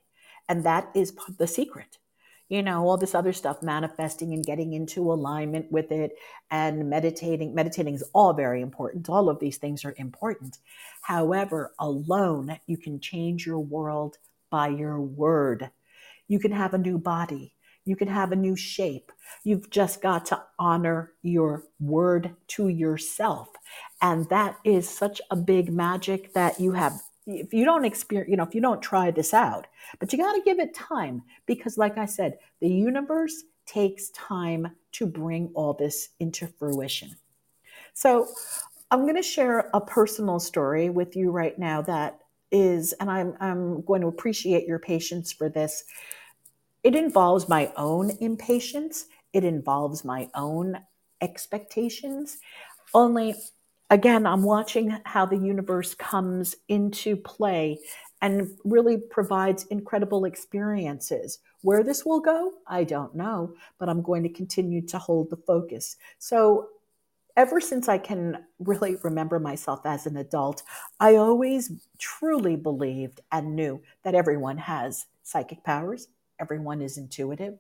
[0.48, 1.98] And that is the secret
[2.50, 6.14] you know all this other stuff manifesting and getting into alignment with it
[6.52, 7.56] and meditating.
[7.56, 9.10] Meditating is all very important.
[9.10, 10.58] All of these things are important.
[11.02, 14.18] However alone you can change your world
[14.50, 15.72] by your word.
[16.28, 17.56] You can have a new body.
[17.86, 19.12] You can have a new shape.
[19.44, 23.50] You've just got to honor your word to yourself.
[24.02, 28.38] And that is such a big magic that you have if you don't experience, you
[28.38, 29.68] know, if you don't try this out,
[30.00, 34.76] but you got to give it time because, like I said, the universe takes time
[34.94, 37.16] to bring all this into fruition.
[37.94, 38.28] So,
[38.92, 42.20] I'm going to share a personal story with you right now that
[42.52, 45.84] is, and I'm, I'm going to appreciate your patience for this.
[46.84, 50.78] It involves my own impatience, it involves my own
[51.22, 52.38] expectations.
[52.94, 53.34] Only
[53.94, 57.80] again, I'm watching how the universe comes into play
[58.24, 61.40] and really provides incredible experiences.
[61.62, 65.38] Where this will go, I don't know, but I'm going to continue to hold the
[65.38, 65.96] focus.
[66.18, 66.70] So,
[67.38, 70.64] ever since I can really remember myself as an adult,
[71.00, 76.08] I always truly believed and knew that everyone has psychic powers,
[76.40, 77.60] everyone is intuitive.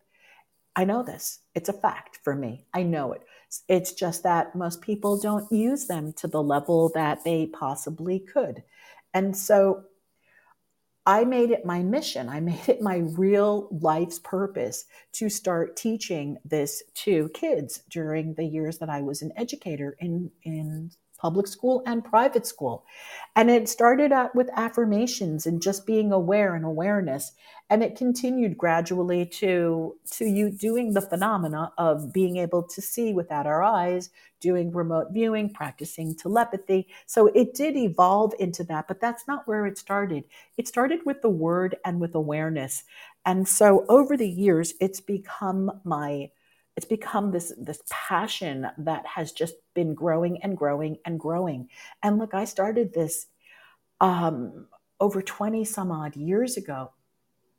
[0.76, 2.66] I know this, it's a fact for me.
[2.74, 3.22] I know it.
[3.68, 8.64] It's just that most people don't use them to the level that they possibly could.
[9.14, 9.84] And so
[11.06, 16.38] I made it my mission, I made it my real life's purpose to start teaching
[16.46, 21.84] this to kids during the years that I was an educator in, in public school
[21.86, 22.86] and private school.
[23.36, 27.32] And it started out with affirmations and just being aware and awareness.
[27.74, 33.14] And it continued gradually to, to you doing the phenomena of being able to see
[33.14, 36.88] without our eyes, doing remote viewing, practicing telepathy.
[37.08, 40.26] So it did evolve into that, but that's not where it started.
[40.56, 42.84] It started with the word and with awareness.
[43.26, 46.30] And so over the years, it's become my
[46.76, 51.70] it's become this this passion that has just been growing and growing and growing
[52.02, 53.28] and look i started this
[54.02, 54.66] um,
[55.00, 56.92] over 20 some odd years ago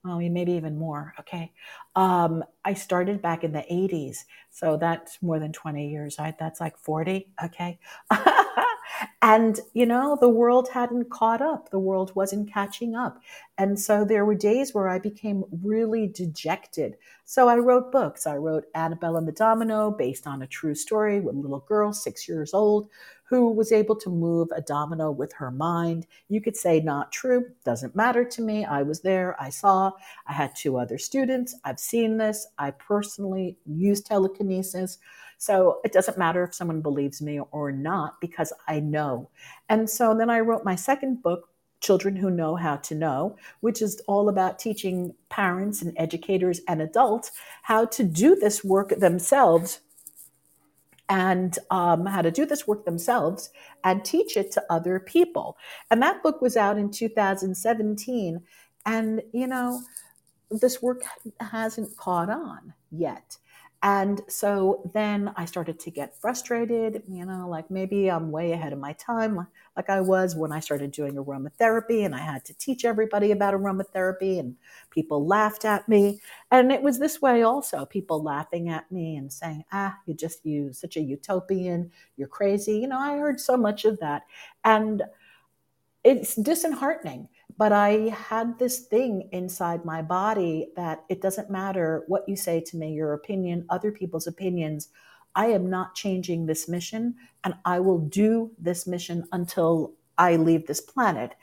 [0.04, 1.52] well maybe even more okay
[1.96, 6.60] um, i started back in the 80s so that's more than 20 years right that's
[6.60, 7.78] like 40 okay
[9.22, 13.20] And, you know, the world hadn't caught up, the world wasn't catching up.
[13.56, 16.96] And so there were days where I became really dejected.
[17.24, 18.26] So I wrote books.
[18.26, 21.92] I wrote Annabelle and the Domino, based on a true story with a little girl,
[21.92, 22.88] six years old,
[23.24, 26.06] who was able to move a domino with her mind.
[26.28, 28.64] You could say not true, doesn't matter to me.
[28.64, 29.92] I was there, I saw.
[30.26, 31.56] I had two other students.
[31.64, 32.46] I've seen this.
[32.58, 34.98] I personally use telekinesis.
[35.38, 39.30] So it doesn't matter if someone believes me or not because I know.
[39.68, 41.48] And so then I wrote my second book,
[41.80, 46.80] Children Who Know How to Know, which is all about teaching parents and educators and
[46.80, 47.32] adults
[47.62, 49.80] how to do this work themselves
[51.14, 53.50] and um, how to do this work themselves
[53.84, 55.56] and teach it to other people.
[55.88, 58.42] And that book was out in 2017.
[58.84, 59.80] And, you know,
[60.50, 61.02] this work
[61.38, 63.38] hasn't caught on yet.
[63.86, 68.72] And so then I started to get frustrated, you know, like maybe I'm way ahead
[68.72, 72.54] of my time, like I was when I started doing aromatherapy and I had to
[72.54, 74.56] teach everybody about aromatherapy and
[74.88, 76.22] people laughed at me.
[76.50, 80.46] And it was this way also people laughing at me and saying, ah, you just,
[80.46, 82.78] you such a utopian, you're crazy.
[82.78, 84.22] You know, I heard so much of that.
[84.64, 85.02] And
[86.04, 92.28] it's disheartening but I had this thing inside my body that it doesn't matter what
[92.28, 94.88] you say to me, your opinion, other people's opinions.
[95.34, 100.66] I am not changing this mission, and I will do this mission until I leave
[100.66, 101.34] this planet.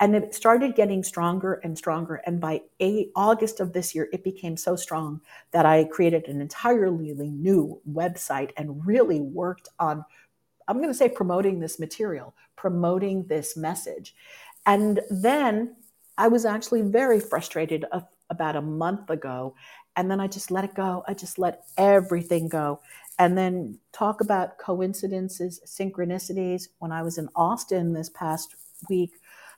[0.00, 2.16] And it started getting stronger and stronger.
[2.26, 5.20] And by eight, August of this year, it became so strong
[5.52, 10.04] that I created an entirely new website and really worked on,
[10.68, 14.14] I'm going to say, promoting this material, promoting this message.
[14.66, 15.76] And then
[16.16, 17.84] I was actually very frustrated
[18.30, 19.54] about a month ago.
[19.96, 21.04] And then I just let it go.
[21.06, 22.80] I just let everything go.
[23.18, 26.68] And then talk about coincidences, synchronicities.
[26.78, 28.56] When I was in Austin this past
[28.88, 29.12] week,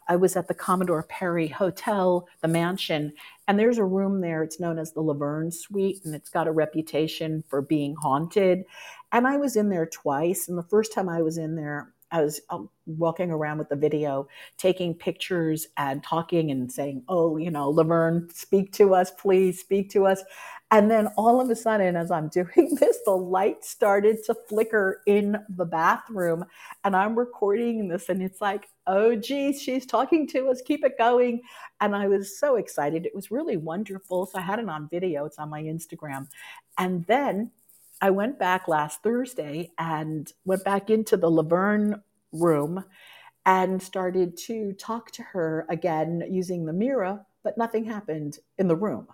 [0.09, 3.13] I was at the Commodore Perry Hotel, the mansion,
[3.49, 4.45] and there's a room there.
[4.45, 8.65] It's known as the Laverne Suite, and it's got a reputation for being haunted.
[9.11, 10.49] And I was in there twice.
[10.49, 13.77] And the first time I was in there, I was um, walking around with the
[13.77, 19.61] video, taking pictures and talking and saying, Oh, you know, Laverne, speak to us, please
[19.61, 20.23] speak to us.
[20.71, 25.03] And then all of a sudden, as I'm doing this, the light started to flicker
[25.07, 26.45] in the bathroom.
[26.85, 30.63] And I'm recording this, and it's like, Oh, geez, she's talking to us.
[30.63, 31.43] Keep it going.
[31.81, 33.05] And I was so excited.
[33.05, 34.27] It was really wonderful.
[34.27, 36.29] So I had it on video, it's on my Instagram.
[36.79, 37.51] And then
[38.01, 42.85] I went back last Thursday and went back into the Laverne room
[43.47, 48.77] and started to talk to her again using the mirror, but nothing happened in the
[48.77, 49.07] room.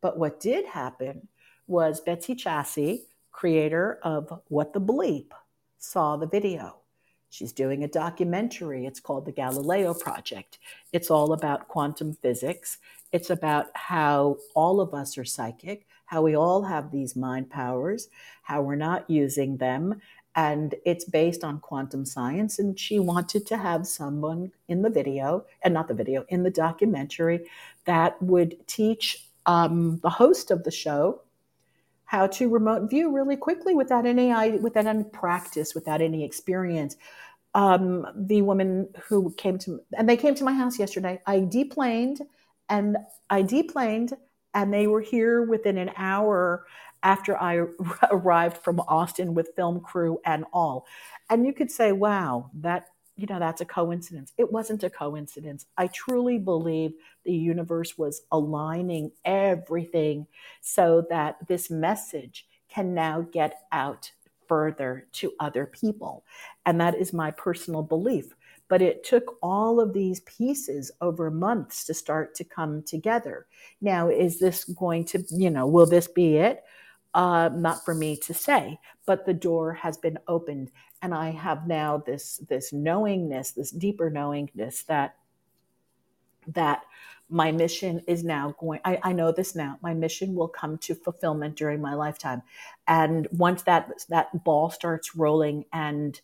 [0.00, 1.28] But what did happen
[1.66, 3.00] was Betsy Chasse,
[3.32, 5.30] creator of What the Bleep,
[5.78, 6.76] saw the video.
[7.30, 8.84] She's doing a documentary.
[8.84, 10.58] It's called The Galileo Project.
[10.92, 12.78] It's all about quantum physics.
[13.10, 18.10] It's about how all of us are psychic, how we all have these mind powers,
[18.42, 19.98] how we're not using them.
[20.36, 22.58] And it's based on quantum science.
[22.58, 26.50] And she wanted to have someone in the video, and not the video, in the
[26.50, 27.48] documentary
[27.86, 31.22] that would teach um, the host of the show
[32.04, 36.94] how to remote view really quickly without any without any practice, without any experience.
[37.54, 41.22] Um, the woman who came to and they came to my house yesterday.
[41.26, 42.20] I deplaned
[42.68, 42.98] and
[43.30, 44.12] I deplaned
[44.54, 46.66] and they were here within an hour
[47.02, 47.56] after I
[48.10, 50.86] arrived from Austin with film crew and all.
[51.30, 52.86] And you could say, wow, that
[53.16, 54.32] you know that's a coincidence.
[54.38, 55.66] It wasn't a coincidence.
[55.76, 56.92] I truly believe
[57.24, 60.26] the universe was aligning everything
[60.60, 64.10] so that this message can now get out
[64.48, 66.24] further to other people.
[66.66, 68.34] And that is my personal belief.
[68.72, 73.44] But it took all of these pieces over months to start to come together.
[73.82, 76.64] Now, is this going to, you know, will this be it?
[77.12, 80.70] Uh, not for me to say, but the door has been opened,
[81.02, 85.16] and I have now this this knowingness, this deeper knowingness that
[86.46, 86.80] that
[87.28, 90.94] my mission is now going I, I, know this now my mission will come to
[90.94, 92.42] fulfillment during my lifetime
[92.88, 96.20] and once that that ball starts rolling and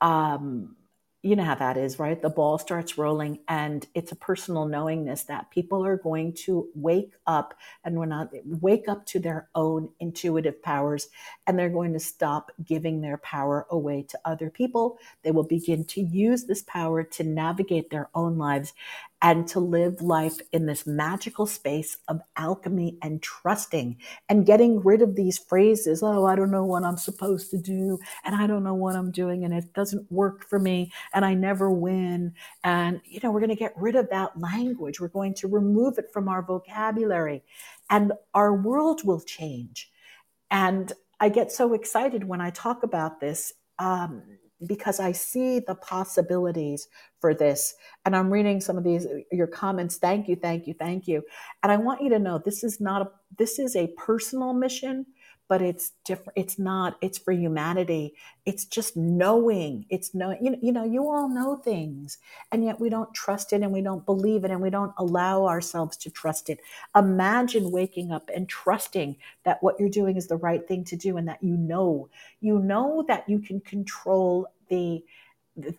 [0.00, 0.76] um
[1.22, 2.20] you know how that is, right?
[2.20, 7.12] The ball starts rolling, and it's a personal knowingness that people are going to wake
[7.28, 7.54] up
[7.84, 11.08] and we're not wake up to their own intuitive powers,
[11.46, 14.98] and they're going to stop giving their power away to other people.
[15.22, 18.72] They will begin to use this power to navigate their own lives
[19.22, 23.96] and to live life in this magical space of alchemy and trusting
[24.28, 27.98] and getting rid of these phrases oh i don't know what i'm supposed to do
[28.24, 31.34] and i don't know what i'm doing and it doesn't work for me and i
[31.34, 32.34] never win.
[32.64, 35.00] And you know we're going to get rid of that language.
[35.00, 37.42] We're going to remove it from our vocabulary
[37.90, 39.90] and our world will change.
[40.50, 44.22] And i get so excited when i talk about this um,
[44.66, 46.88] because I see the possibilities
[47.20, 47.74] for this.
[48.04, 49.96] And I'm reading some of these your comments.
[49.96, 51.22] Thank you, thank you, thank you.
[51.62, 55.06] And I want you to know this is not a this is a personal mission
[55.48, 58.14] but it's different it's not it's for humanity.
[58.46, 62.18] It's just knowing it's knowing you know, you know you all know things
[62.50, 65.46] and yet we don't trust it and we don't believe it and we don't allow
[65.46, 66.58] ourselves to trust it.
[66.96, 71.16] Imagine waking up and trusting that what you're doing is the right thing to do
[71.16, 72.08] and that you know.
[72.40, 75.04] You know that you can control the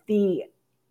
[0.06, 0.44] the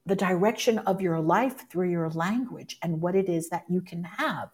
[0.06, 4.04] the direction of your life through your language and what it is that you can
[4.04, 4.50] have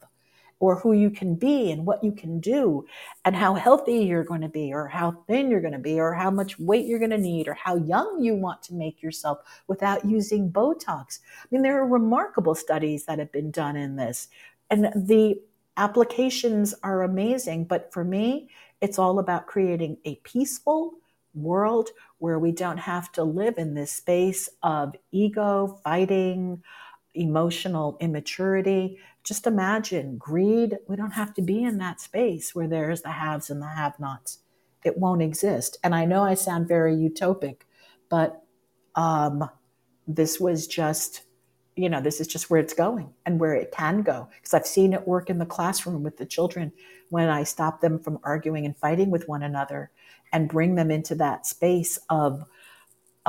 [0.60, 2.86] or who you can be and what you can do
[3.26, 6.14] and how healthy you're going to be or how thin you're going to be or
[6.14, 9.40] how much weight you're going to need or how young you want to make yourself
[9.68, 11.20] without using Botox.
[11.44, 14.28] I mean, there are remarkable studies that have been done in this.
[14.70, 15.42] And the
[15.78, 17.64] applications are amazing.
[17.66, 18.50] But for me,
[18.82, 20.94] it's all about creating a peaceful
[21.34, 26.62] world where we don't have to live in this space of ego, fighting,
[27.14, 29.00] emotional immaturity.
[29.24, 30.78] Just imagine greed.
[30.88, 34.00] We don't have to be in that space where there's the haves and the have
[34.00, 34.40] nots.
[34.84, 35.78] It won't exist.
[35.84, 37.62] And I know I sound very utopic,
[38.10, 38.44] but
[38.96, 39.50] um,
[40.08, 41.24] this was just,
[41.76, 44.30] you know, this is just where it's going and where it can go.
[44.36, 46.72] Because I've seen it work in the classroom with the children
[47.10, 49.92] when I stop them from arguing and fighting with one another
[50.32, 52.44] and bring them into that space of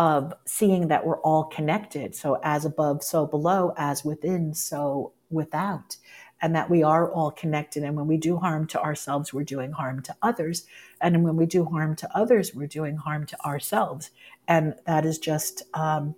[0.01, 2.15] of seeing that we're all connected.
[2.15, 5.99] So, as above, so below, as within, so without,
[6.41, 7.83] and that we are all connected.
[7.83, 10.65] And when we do harm to ourselves, we're doing harm to others.
[11.03, 14.11] And when we do harm to others, we're doing harm to ourselves.
[14.49, 16.15] And that is just um,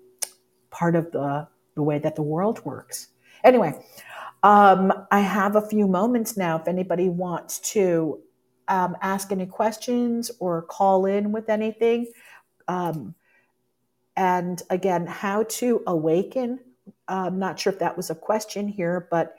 [0.71, 3.09] part of the, the way that the world works.
[3.43, 3.85] Anyway,
[4.45, 8.21] um, I have a few moments now if anybody wants to
[8.69, 12.07] um, ask any questions or call in with anything.
[12.69, 13.17] Um,
[14.17, 16.61] and again, how to awaken.
[17.09, 19.37] I'm not sure if that was a question here, but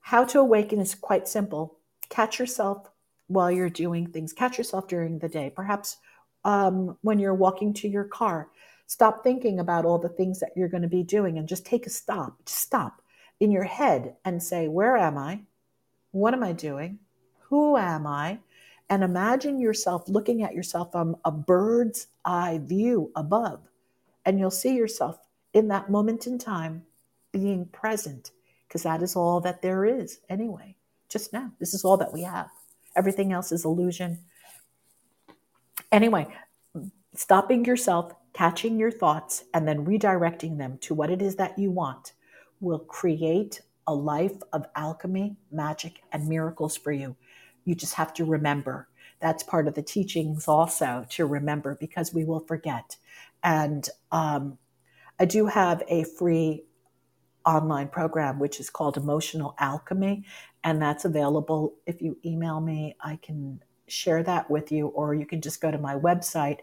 [0.00, 1.78] how to awaken is quite simple.
[2.08, 2.88] Catch yourself
[3.26, 5.98] while you're doing things, catch yourself during the day, perhaps
[6.44, 8.48] um, when you're walking to your car.
[8.86, 11.86] Stop thinking about all the things that you're going to be doing and just take
[11.86, 12.38] a stop.
[12.46, 13.02] Stop
[13.38, 15.40] in your head and say, Where am I?
[16.12, 16.98] What am I doing?
[17.50, 18.38] Who am I?
[18.88, 23.67] And imagine yourself looking at yourself from a bird's eye view above
[24.28, 25.18] and you'll see yourself
[25.54, 26.82] in that moment in time
[27.32, 28.30] being present,
[28.66, 30.76] because that is all that there is anyway,
[31.08, 31.50] just now.
[31.58, 32.50] This is all that we have.
[32.94, 34.18] Everything else is illusion.
[35.90, 36.26] Anyway,
[37.14, 41.70] stopping yourself, catching your thoughts, and then redirecting them to what it is that you
[41.70, 42.12] want
[42.60, 47.16] will create a life of alchemy, magic, and miracles for you.
[47.64, 48.88] You just have to remember.
[49.20, 52.96] That's part of the teachings also to remember because we will forget.
[53.42, 54.58] And um,
[55.18, 56.64] I do have a free
[57.46, 60.24] online program which is called Emotional Alchemy,
[60.64, 61.74] and that's available.
[61.86, 65.70] If you email me, I can share that with you, or you can just go
[65.70, 66.58] to my website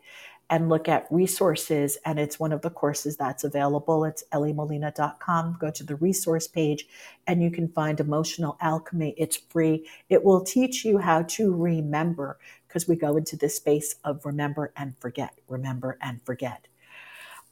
[0.50, 1.98] and look at resources.
[2.06, 4.06] And it's one of the courses that's available.
[4.06, 5.58] It's elliemolina.com.
[5.60, 6.88] Go to the resource page
[7.26, 9.16] and you can find Emotional Alchemy.
[9.18, 9.88] It's free.
[10.10, 12.38] It will teach you how to remember
[12.76, 16.68] because we go into this space of remember and forget, remember and forget.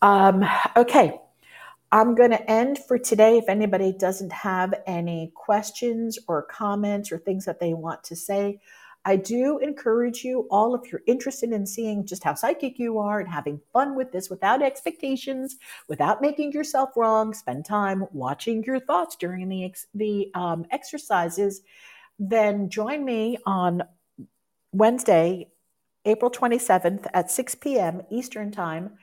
[0.02, 0.44] Um,
[0.76, 1.18] okay,
[1.94, 3.38] I'm going to end for today.
[3.38, 8.60] If anybody doesn't have any questions or comments or things that they want to say,
[9.06, 13.22] I do encourage you all, if you're interested in seeing just how psychic you are
[13.22, 15.56] and having fun with this without expectations,
[15.88, 21.62] without making yourself wrong, spend time watching your thoughts during the, the um, exercises,
[22.20, 23.84] then join me on
[24.74, 25.50] Wednesday,
[26.06, 28.02] April 27th at 6 p.m.
[28.12, 28.98] Eastern Time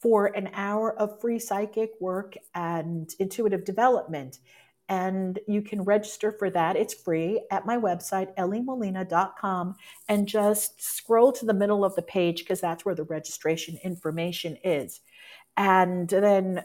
[0.00, 4.40] for an hour of free psychic work and intuitive development.
[4.88, 6.76] And you can register for that.
[6.76, 9.76] It's free at my website, elliemolina.com,
[10.08, 14.58] and just scroll to the middle of the page because that's where the registration information
[14.64, 15.00] is.
[15.56, 16.64] And then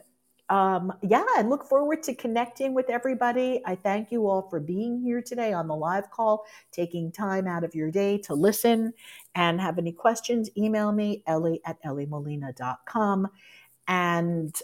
[0.50, 3.62] um, yeah, and look forward to connecting with everybody.
[3.66, 7.66] I thank you all for being here today on the live call, taking time out
[7.66, 8.94] of your day to listen.
[9.36, 13.28] And have any questions, email me, ellie at elliemolina.com.
[13.88, 14.56] And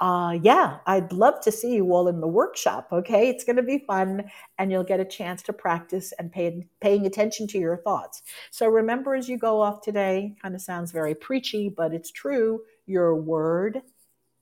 [0.00, 2.88] uh, yeah, I'd love to see you all in the workshop.
[2.90, 6.66] Okay, it's going to be fun, and you'll get a chance to practice and pay,
[6.80, 8.22] paying attention to your thoughts.
[8.50, 12.62] So remember, as you go off today, kind of sounds very preachy, but it's true.
[12.86, 13.82] Your word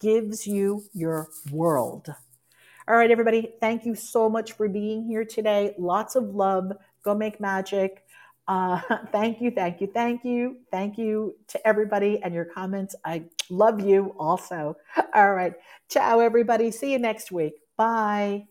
[0.01, 2.15] gives you your world.
[2.89, 5.75] All right, everybody, thank you so much for being here today.
[5.79, 6.73] Lots of love.
[7.03, 8.05] Go make magic.
[8.47, 8.81] Uh,
[9.13, 10.57] thank you, thank you, thank you.
[10.71, 12.95] Thank you to everybody and your comments.
[13.05, 14.77] I love you also.
[15.15, 15.53] All right.
[15.89, 16.71] Ciao, everybody.
[16.71, 17.55] See you next week.
[17.77, 18.47] Bye.